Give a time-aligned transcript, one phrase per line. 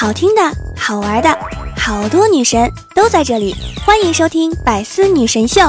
[0.00, 0.40] 好听的、
[0.78, 1.28] 好玩的，
[1.76, 5.60] 好多女神都在这里，欢迎收听《百思女神秀》。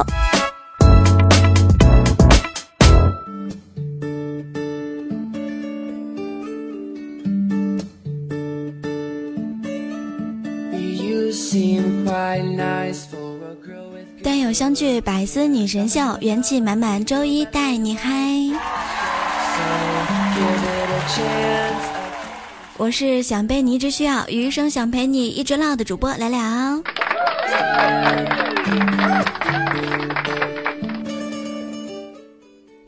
[14.24, 18.10] 段友相聚，百思女神秀，元气满满，周一带你嗨。
[22.82, 26.82] 我是想被你一直需要，余生想陪你一直唠的主播聊聊。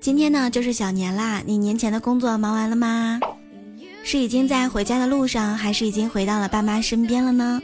[0.01, 3.19] 今天呢，就是小年啦，你年前的工作忙完了吗？
[4.03, 7.61] 是已经在回家的路上，还是已经回到了爸妈身边了呢？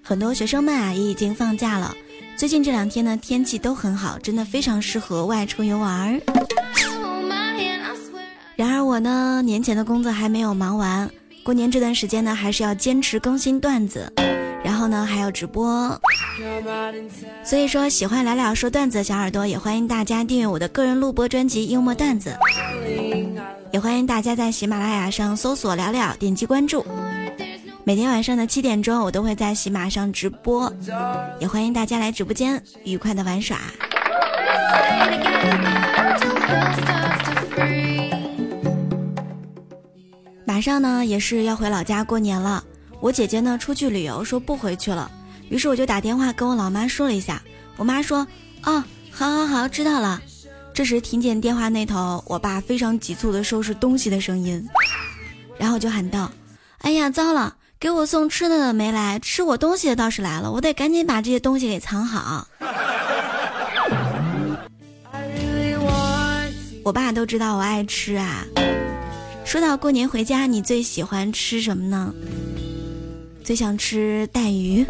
[0.00, 1.94] 很多学生们啊，也已经放假了。
[2.38, 6.18] 最近这两天呢，天气都很好，真的非常适合外出游玩。
[8.56, 11.10] 然而我呢，年前的工作还没有忙完，
[11.46, 14.12] 过年这段时间呢，还是要坚持更新段子，
[14.64, 15.96] 然后呢，还要直播。
[17.44, 22.36] 所以说，喜欢聊聊说段子的小耳朵，也欢迎大家订阅我的个人录播专辑《幽默段子》，
[23.70, 26.84] 也欢迎大家在喜马拉雅上搜索“聊聊”，点击关注。
[27.84, 30.68] 每天晚上的七点钟，我都会在喜马上直播，
[31.38, 33.56] 也欢迎大家来直播间愉快的玩耍。
[40.56, 42.64] 马上呢也是要回老家过年了，
[42.98, 45.10] 我姐姐呢出去旅游，说不回去了，
[45.50, 47.42] 于是我就打电话跟我老妈说了一下，
[47.76, 48.26] 我妈说，
[48.64, 50.18] 哦，好好好，知道了。
[50.72, 54.66] 这时听见电话那头我爸非常急促的收拾东西的声音，
[55.58, 56.32] 然后就喊道，
[56.78, 57.56] 哎呀，糟了！
[57.78, 62.48] 给我送吃的的没来，吃我东西的倒是来了，我得赶紧把这些东西给藏好。
[66.82, 68.42] 我爸都知道我爱吃啊。
[69.46, 72.12] 说到过年回家，你最喜欢吃什么呢？
[73.44, 74.84] 最想吃带鱼。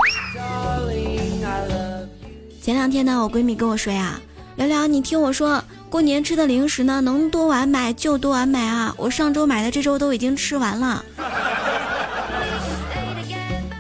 [2.63, 4.19] 前两天呢，我闺蜜跟我说呀，
[4.57, 8.95] 聊聊你听我说，过年吃的零食呢，能多晚买就多晚买啊。
[8.97, 11.05] 我上周买的，这周都已经吃完了。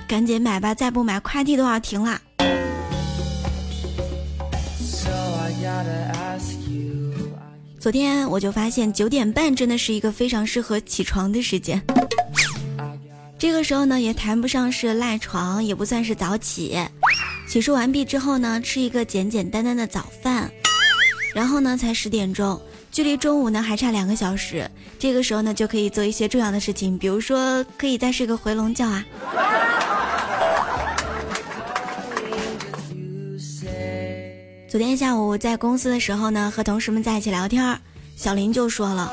[0.06, 2.20] 赶紧买吧，再不买快递都要停了。
[7.86, 11.80] 昨天我就发现九点半真的是一个非常适合起床的时间。
[13.38, 16.76] 这个时候呢，也谈不上是赖床，也不算是早起。
[17.47, 20.50] 洗漱完毕之后呢，吃一个简简单单的早饭，
[21.32, 22.60] 然后呢才十点钟，
[22.91, 24.68] 距离中午呢还差两个小时。
[24.98, 29.04] 这个时候呢就可以做一些重要的事情，比如说可以再睡个回笼觉啊。
[34.76, 37.81] 昨天下午在公司的时候呢，和同事们在一起聊天，
[38.14, 39.10] 小林就说了：“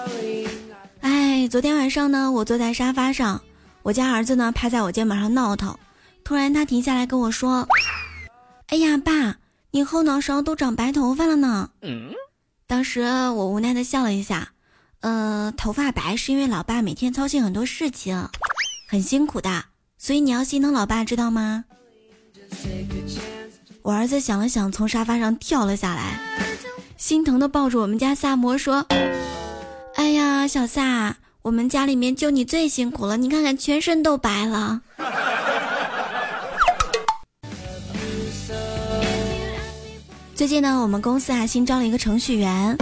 [0.99, 3.41] 哎，昨天晚上呢，我坐在沙发上，
[3.81, 5.79] 我家儿子呢趴在我肩膀上闹腾，
[6.21, 7.65] 突然他停下来跟我说
[8.67, 9.37] ：‘哎呀，爸，
[9.71, 11.69] 你后脑勺都长白头发了呢。’
[12.67, 14.49] 当时我无奈的笑了一下，
[14.99, 18.27] 呃，头发白是因为老爸每天操心很多事情，
[18.89, 19.63] 很辛苦的，
[19.97, 21.63] 所以你要心疼老爸，知道吗？”
[23.83, 26.17] 我儿子想了想，从沙发上跳了下来，
[26.95, 28.85] 心疼的抱着我们家萨摩说
[29.95, 34.79] ：“哎呀，小萨，我们家里面就你最辛苦了，你看看全身都白了。
[40.33, 42.77] ”最近呢，我们公司啊新招了一个程序员。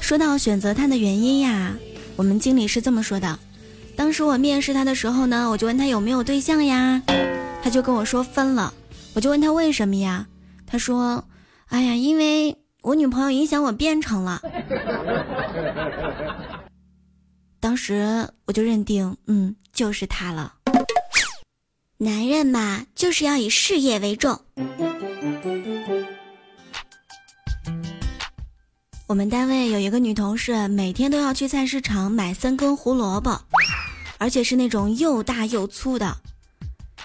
[0.00, 1.72] 说到选择他的原因呀，
[2.16, 3.38] 我们经理是这么说的：
[3.94, 7.00] 当时我面试他的时候呢，我就问他有没有对象呀，
[7.62, 8.74] 他就跟我说分了。
[9.14, 10.26] 我就问他为什么呀？
[10.66, 11.24] 他说
[11.68, 14.42] ：“哎呀，因为我女朋友影响我编程了。
[17.60, 20.54] ”当时我就认定，嗯，就是他了。
[21.98, 24.40] 男人嘛，就是要以事业为重。
[29.06, 33.40] 我们单位有一个女同事，每天都要去菜市场买三根胡萝卜，
[34.18, 36.16] 而且是那种又大又粗的。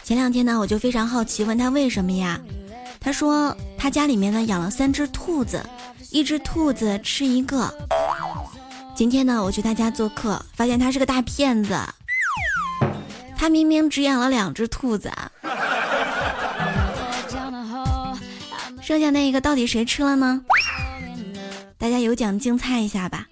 [0.10, 2.42] 前两天呢，我就非常好奇，问他为什么呀？
[3.00, 5.64] 他说他家里面呢养了三只兔子，
[6.10, 7.72] 一只兔子吃一个。
[8.96, 11.78] 今天呢，我去他家做客，发现他是个大骗子。
[13.38, 15.12] 他明明只养了两只兔子，
[18.82, 20.42] 剩下那一个到底谁吃了呢？
[21.78, 23.28] 大家有奖竞猜一下吧。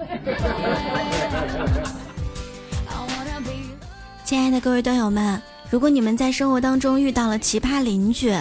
[4.23, 5.41] 亲爱的各位段友们。
[5.69, 8.33] 如果你们在生活当中遇到了奇葩邻居，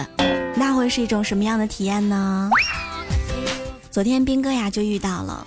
[0.55, 2.49] 那会是一种什么样的体验呢？
[3.91, 5.45] 昨天兵哥呀就遇到了，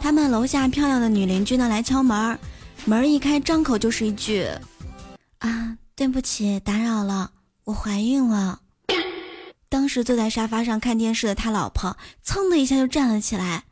[0.00, 2.36] 他们楼下漂亮的女邻居呢来敲门，
[2.84, 4.48] 门一开张口就是一句
[5.38, 7.30] ：“啊，对不起，打扰了，
[7.62, 8.58] 我怀孕了。
[9.68, 13.62] 当时坐在沙发上看电视的他老婆，噌的一下就站了起来。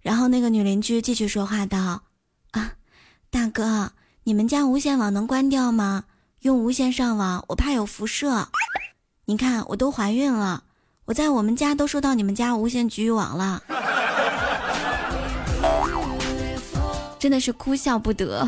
[0.00, 2.04] 然后那个女邻居继续说话道
[2.52, 2.72] ：“啊，
[3.30, 3.92] 大哥，
[4.22, 6.04] 你们家无线网能关掉吗？
[6.44, 8.46] 用无线上网，我怕有辐射。
[9.24, 10.62] 你看，我都怀孕了，
[11.06, 13.62] 我在我们家都收到你们家无线局域网了，
[17.18, 18.46] 真的是哭笑不得。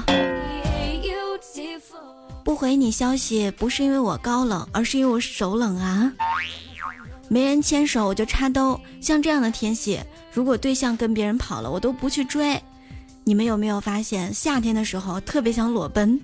[2.45, 6.13] 不回你消息，不是因为我高冷，而是因为我手冷啊。
[7.29, 9.99] 没人牵手我就插兜，像这样的天气。”
[10.31, 12.63] 如果对象跟别人跑了，我都不去追。
[13.25, 16.21] 你们有没有发现，夏天的时候特别想裸奔，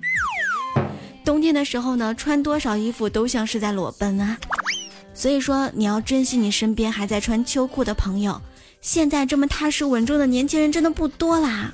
[1.25, 4.37] 冬天的时候呢，穿多少衣服都像是在裸奔啊。
[5.13, 8.41] 所以说，你要珍惜你身边还在穿秋裤的朋友。
[8.81, 11.71] 现在这么踏实稳重的年轻人真的不多啦。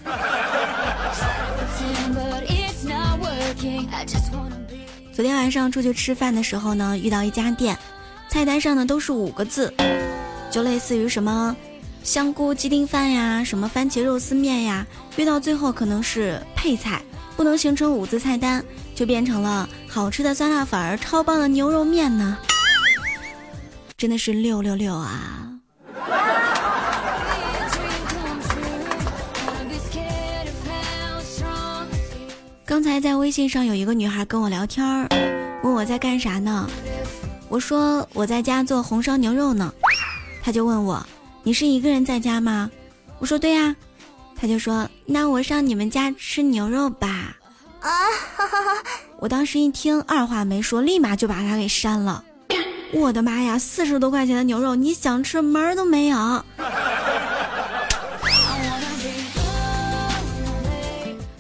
[5.12, 7.78] 昨天晚上出去吃饭的时候呢，遇到一家店，
[8.30, 9.74] 菜单上呢都是五个字，
[10.52, 11.56] 就类似于什么。
[12.04, 14.86] 香菇鸡丁饭呀，什么番茄肉丝面呀，
[15.18, 17.02] 越到最后可能是配菜，
[17.40, 18.62] 不能形成五字菜单，
[18.94, 22.38] 就变成了好吃的酸辣粉儿、超棒的牛肉面呢，
[23.96, 25.50] 真的是六六六啊！
[32.66, 35.08] 刚才在微信上有一个女孩跟我聊天儿，
[35.64, 36.70] 问我在干啥呢，
[37.48, 39.74] 我说我在家做红烧牛肉呢，
[40.44, 41.02] 她就问我。
[41.44, 42.70] 你是一个人在家吗？
[43.18, 43.74] 我说对呀，
[44.42, 47.36] 他就说那我上你们家吃牛肉吧。
[47.82, 47.90] 啊，
[48.38, 48.84] 哈哈哈
[49.18, 52.24] 我当时一听，二话没说，立马就把他给删了。
[52.94, 56.46] 我的妈呀，四十多块钱的牛肉，你想吃门儿都没有。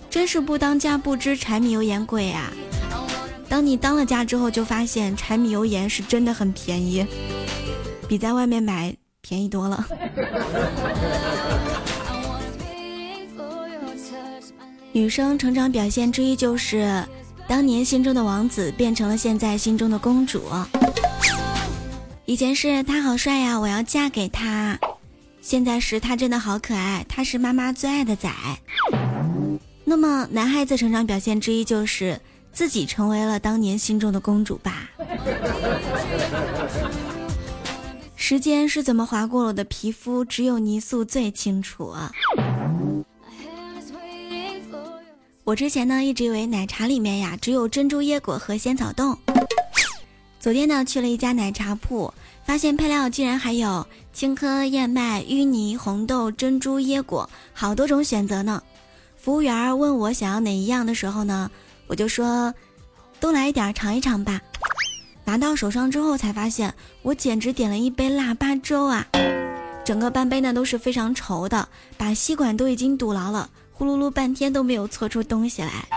[0.10, 2.52] 真是不当家不知柴米油盐贵啊！
[3.48, 7.08] 当你当了家之后，就发现柴米油盐是真的很便宜，
[8.10, 8.94] 比在外面买。
[9.22, 9.86] 便宜多了。
[15.00, 17.02] 女生成长表现之一就是，
[17.48, 20.44] 当年心中的王子变成了现在心中的公主。
[22.26, 24.78] 以前是他好帅呀，我要嫁给他；
[25.40, 28.30] 现在是他真的好可爱，他是妈妈最爱的仔。
[29.86, 32.20] 那么，男孩子成长表现之一就是
[32.52, 34.90] 自己成为了当年心中的公主吧。
[38.18, 41.96] 时间是怎么划过我的皮肤，只有泥塑最清楚！
[45.50, 49.18] 我之前呢一直以为奶茶里面呀只有珍珠椰果和仙草冻。
[50.40, 52.14] 昨天呢去了一家奶茶铺，
[52.46, 58.62] 发现配料竟然还有青稞、燕麦、芋泥、红豆、珍珠椰果，好多种选择呢。
[59.18, 61.50] 服务员问我想要哪一样的时候呢，
[61.88, 62.54] 我就说
[63.20, 64.40] 都来一点尝一尝吧。
[65.26, 69.04] 拿到手上之后，才发现我简直点了一杯腊八粥啊！
[69.84, 71.68] 整个半杯呢都是非常稠的，
[71.98, 75.88] 把吸管都已经堵牢了，呼噜噜半天都没有搓出东西来。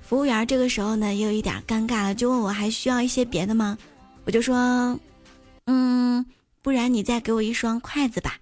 [0.00, 3.76] 服务员这个时候呢也有一点尴尬了，就问我还需要一些别的吗？
[4.24, 4.98] 我就说，
[5.66, 6.24] 嗯，
[6.62, 8.38] 不然你再给我一双筷子吧。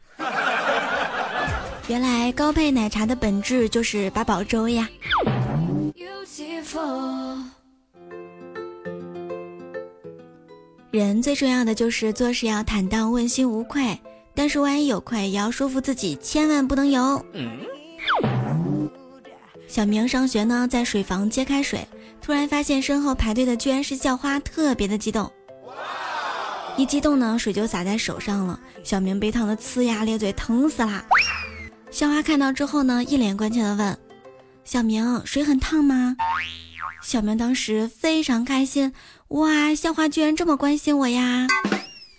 [1.88, 4.88] 原来高配奶茶的本质就是八宝粥呀。
[10.92, 13.98] 人最重要的就是做事要坦荡，问心无愧。
[14.36, 17.24] 但是万一有愧，也要说服自己，千万不能有。
[19.68, 21.86] 小明上学呢，在水房接开水，
[22.22, 25.30] 突然发现身后排队的居然是校花，特别的激动。
[26.76, 28.58] 一激动呢，水就洒在手上了。
[28.84, 31.04] 小明被烫的呲牙咧嘴，疼死啦！
[31.90, 33.98] 校花看到之后呢，一脸关切的问
[34.64, 36.16] ：“小明，水很烫吗？”
[37.02, 38.92] 小明当时非常开心。
[39.28, 41.46] 哇，校花居然这么关心我呀！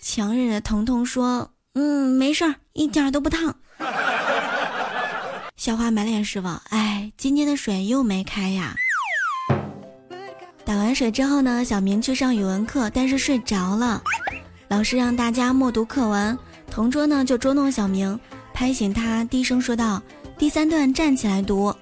[0.01, 3.55] 强忍着疼痛说：“嗯，没事儿，一点都不烫。
[5.57, 6.86] ”校花满脸失望，哎，
[7.17, 8.75] 今天的水又没开呀。
[10.63, 13.99] 打完水之后呢，小明去上语文课，但是睡着了。
[14.67, 16.37] 老师让大家默读课文，
[16.69, 18.19] 同桌呢就捉弄小明，
[18.53, 19.99] 拍醒他，低声说道
[20.37, 21.73] ：“第三段站起来读。”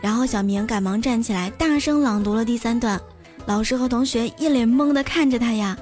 [0.00, 3.00] 然后小明赶忙站起来，大声朗读了第三段。
[3.44, 5.76] 老师和同学一脸懵的看着他呀，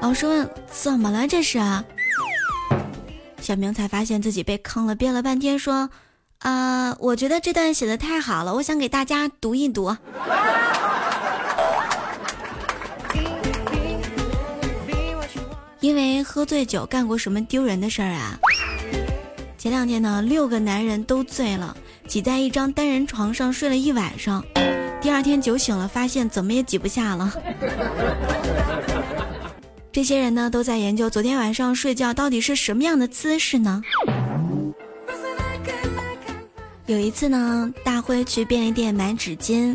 [0.00, 1.26] 老师问：“怎么了？
[1.26, 1.58] 这是？”
[3.42, 5.90] 小明才发现自己被坑了，憋了半天说
[6.40, 9.96] ：“啊，我觉得这段写的太好了，我想给大家读一读。”
[15.80, 18.38] 因为喝醉酒干过什么丢人的事儿啊？
[19.56, 21.74] 前两天呢，六个男人都醉了，
[22.06, 24.44] 挤在一张单人床上睡了一晚上。
[25.00, 27.32] 第二天酒醒了，发现怎么也挤不下了。
[29.92, 33.80] 这些人呢，都在研究昨天晚上睡觉到底是什么样的姿势呢？
[36.88, 39.74] 有一次呢，大辉去便利店买纸巾，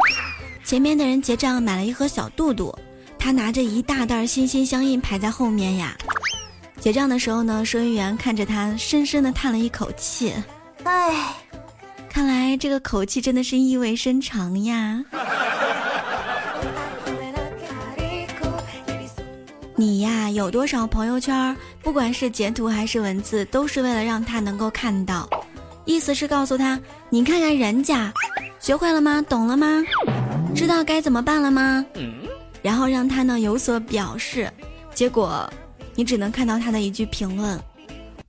[0.63, 2.75] 前面的人结账买了一盒小肚肚，
[3.19, 5.95] 他拿着一大袋心心相印排在后面呀。
[6.79, 10.33] 结账的时候呢，收银员看着他，深深的叹了一口气，
[10.85, 11.35] 唉，
[12.09, 15.05] 看来这个口气真的是意味深长呀。
[19.75, 25.29] 你呀，有多少朋友圈，不管是截图还是文字，都是为了让他能够看到。
[25.85, 28.11] 意思是告诉他，你看看人家，
[28.59, 29.21] 学会了吗？
[29.27, 29.83] 懂了吗？
[30.55, 31.85] 知道该怎么办了吗？
[32.61, 34.49] 然后让他呢有所表示。
[34.93, 35.51] 结果，
[35.95, 37.59] 你只能看到他的一句评论：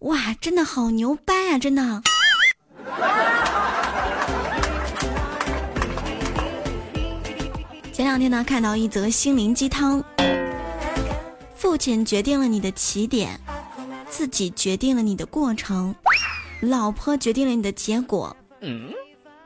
[0.01, 1.59] 哇，真的好牛掰啊！
[1.59, 2.03] 真的。
[7.93, 10.03] 前两天呢，看到一则心灵鸡汤：
[11.55, 13.39] 父亲决定了你的起点，
[14.11, 15.95] 自己决定了你的过程。
[16.69, 18.37] 老婆决定了你的结果。
[18.61, 18.91] 嗯，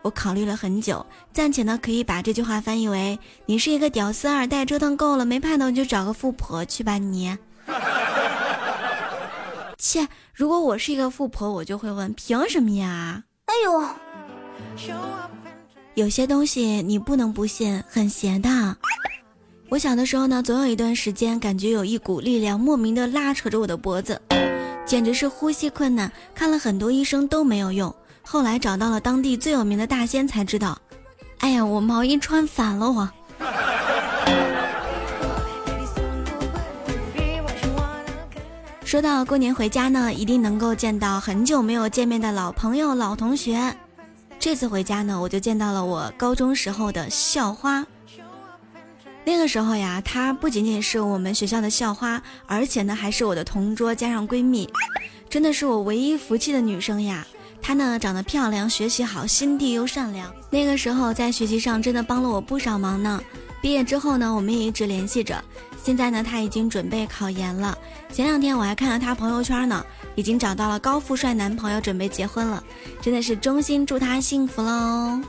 [0.03, 7.37] 我考虑了很久，暂且呢可以把这句话翻译为：你是一个屌丝二代，折腾够了没盼头，你就找个富婆去吧你。
[9.77, 13.25] 切，如果我是一个富婆，我就会问：凭什么呀？
[13.47, 13.85] 哎呦，
[15.95, 18.77] 有些东西你不能不信，很邪的。
[19.69, 24.21] 我小的时候呢，总有一段时间，感觉有一股力量莫名的拉扯着我的脖子。
[24.89, 27.95] 简直是呼吸困难，看了很多医生都没有用。
[28.23, 30.79] 后来找到了当地最有名的大仙，才知道，
[31.41, 33.09] 哎呀，我毛衣穿反了我。
[38.83, 43.77] 说到过年回家呢，一定能够见到很久没有见面的老朋友、老同学。
[44.39, 47.87] 这次回家呢，我就见到了我高中时候的校花。
[49.29, 54.67] 那个时候呀，她不仅仅是我们学校的校花，而且呢还是我的同桌加上闺蜜，
[55.29, 57.27] 真的是我唯一福气的女生呀。
[57.61, 60.33] 她呢长得漂亮，学习好，心地又善良。
[60.49, 63.23] 那个时候在学习上真的帮了我不少忙呢。
[63.61, 65.45] 毕业之后呢，我们也一直联系着。
[65.85, 67.77] 现在呢，她已经准备考研了。
[68.11, 72.65] 前两天我还看到她朋友圈呢，已经找到了高富帅男朋友，准备结婚了。
[73.03, 75.21] 真的是衷心祝她幸福喽。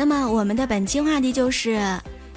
[0.00, 1.78] 那么我们的本期话题就是，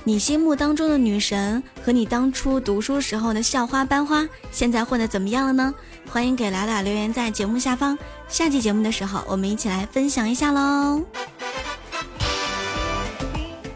[0.03, 5.73] 你心目当中的女神和你当初读书时候的校花班花，现在混得怎么样了呢？
[6.09, 11.01] 欢迎给聊聊留言在节目下方，下期节目的时候我们一起来分享一下喽。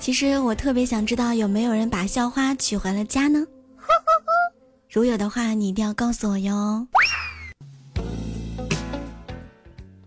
[0.01, 3.45] 其实我特别想知道有没有人把校花娶回了家呢？
[4.91, 6.87] 如有的话，你一定要告诉我哟。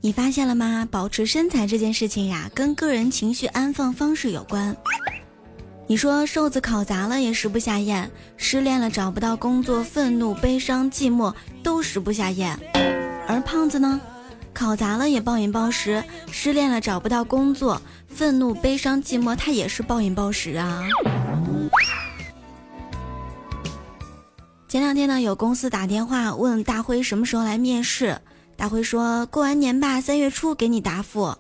[0.03, 0.89] 你发现了吗？
[0.91, 4.75] 保持身材这件事情呀，跟个人情绪安放方式有关。
[5.87, 12.59] 你说瘦子考砸了也食不下咽，失恋了找不到工作，愤怒、悲伤、寂寞都食不下咽。
[13.29, 14.01] 而胖子呢，
[14.55, 16.03] 考砸了也暴饮暴食，
[16.33, 20.83] 失恋了找不到工作，愤怒、悲伤、寂寞他也是暴饮暴食啊。
[24.67, 28.19] 前两天呢，有公司打电话问大辉什么时候来面试。
[28.61, 31.35] 大辉说：“过完年吧，三月初给你答复。”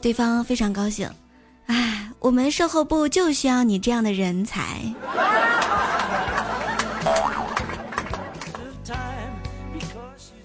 [0.00, 1.06] 对方非常高兴。
[1.66, 4.80] 哎，我们售后部就需要你这样的人才。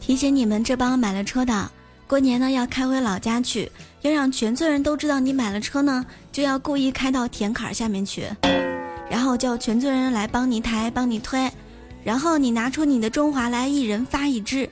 [0.02, 1.72] 提醒你们这帮买了车的，
[2.08, 3.72] 过年呢要开回老家去，
[4.02, 8.28] 要让全村人都知道你买了车呢，就要故意开到田坎下面去，
[9.10, 11.50] 然后叫全村人来帮你抬、帮你推，
[12.04, 14.70] 然后你拿出你的中华来，一人发一支。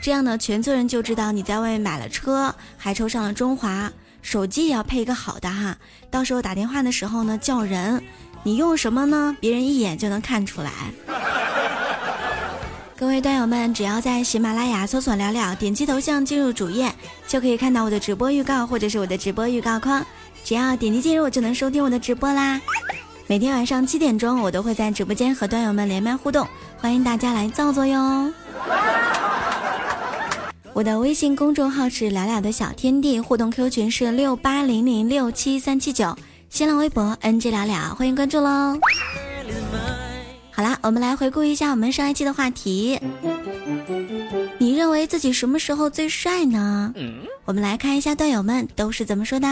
[0.00, 5.76] 这样呢，全村人就知道你在外面买了车，还抽上了中华手机，也要配一个好的哈。
[6.10, 8.02] 到时候打电话的时候呢，叫人，
[8.42, 9.36] 你用什么呢？
[9.40, 10.70] 别人一眼就能看出来。
[12.96, 16.92] 各位段友们，只要在喜马拉雅搜索“聊聊”，点击头像进入主页，
[17.28, 20.04] 就可以看到我的直播预告或者是我的直播预告框。
[20.42, 22.60] 只要点击进入，就能收听我的直播啦。
[23.28, 28.32] 每天晚上七点钟，我都会在直播间和段友们连麦互动，欢迎大家来造作哟。
[30.78, 36.16] 我的微信公众号是聊聊的小天地，互动 Q 群是六八零零六七三七九，
[36.50, 38.78] 新浪微博 NG 聊聊，欢迎关注喽。
[40.52, 42.96] 好啦，我们来回顾一下我们上一期的话题，
[44.58, 46.94] 你认为自己什么时候最帅呢？
[47.44, 49.48] 我们来看一下段友们都是怎么说的。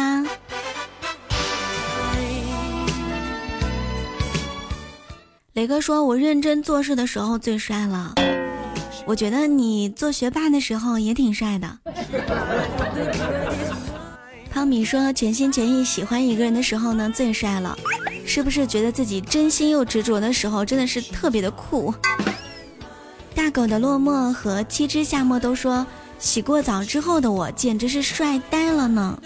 [5.54, 8.14] 雷哥说：“我认真做事的时候最帅了。”
[9.06, 11.78] 我觉得你做学霸的时候也挺帅的。
[14.52, 17.76] 汤米说：“全心全意喜欢一个人的时候呢，最帅了。
[18.26, 21.94] 是不是觉得自己真心又执着的时候，真的是特别的酷？”
[23.36, 25.86] 大狗的落寞和七只夏末都说
[26.18, 29.20] ：“洗过澡之后的我，简直是帅呆了呢。”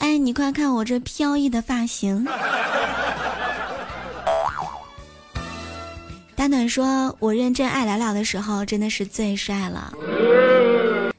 [0.00, 2.26] 哎，你快看我这飘逸的发型。
[6.38, 9.92] 大暖说：“我认真爱聊聊的时候，真的是最帅了。”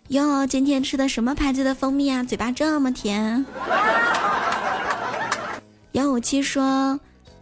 [0.08, 2.24] 哟，今天吃的什么牌子的蜂蜜啊？
[2.24, 3.46] 嘴巴这么甜。
[5.92, 6.98] 幺五七说：“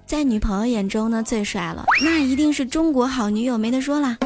[0.07, 4.17] 在女朋友眼中呢，最帅了，那一定是中国好女友，没得说啦。”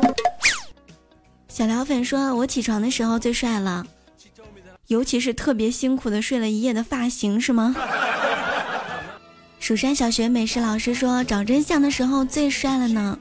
[1.50, 3.86] 小聊粉说：“我起床的时候最帅了，
[4.88, 7.76] 尤其是特别辛苦的睡了一夜的发型，是吗？”
[9.62, 13.18] 蜀山小学美食老师说：“找真相的时候最帅了呢。”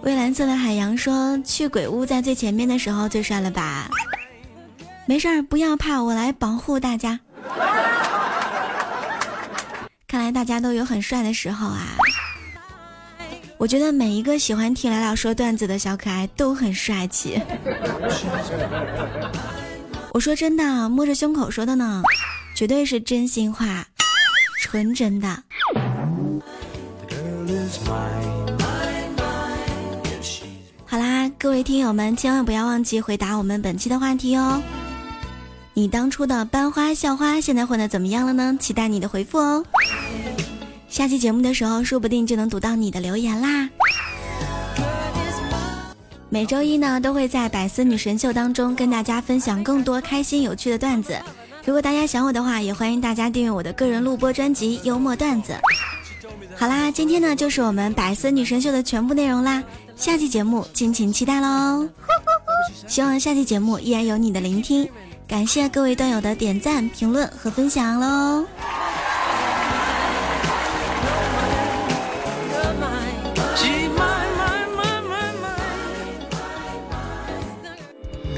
[0.00, 3.90] 蔚蓝色的海洋说：“去鬼屋在最前面的时候最帅了吧？”
[5.04, 7.20] 没事儿，不要怕，我来保护大家。
[10.08, 11.88] 看来大家都有很帅的时候啊！
[13.58, 17.38] 我觉得每一个喜欢听聊聊说段子的小可爱都很帅气。
[20.14, 22.02] 我说真的，摸着胸口说的呢，
[22.54, 23.86] 绝对是真心话。
[24.70, 25.26] 纯真的。
[30.86, 34.62] 好啦，各位听友们，千万不要忘记回答我们本期的话题哦。
[35.74, 38.56] 你当初的班花校花现在混的怎么样了呢？
[38.60, 39.64] 期待你的回复哦。
[40.88, 43.68] 下期节目的时候，说不定就能读到你的留言啦。
[46.28, 51.18] 每周一呢，都会在百思女神秀当中跟大家分享更多开心有趣的段子。
[51.64, 55.52] 如果大家想我的话，也欢迎大家订阅我的个人录播专辑《幽默段子》。
[56.56, 59.62] 好啦，今天呢就是我们百思女神秀的全部内容啦，
[59.96, 61.88] 下期节目敬请期待喽！
[62.88, 64.88] 希望下期节目依然有你的聆听，
[65.28, 68.44] 感谢各位段友的点赞、评论和分享喽！